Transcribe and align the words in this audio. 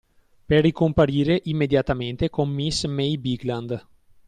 Per 0.47 0.63
ricomparire 0.63 1.41
immediatamente 1.43 2.31
con 2.31 2.49
miss 2.49 2.85
May 2.87 3.17
Bigland. 3.19 3.87